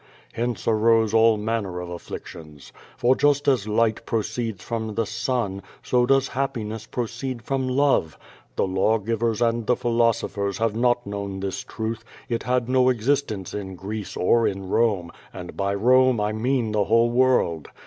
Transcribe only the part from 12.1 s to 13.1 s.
it had no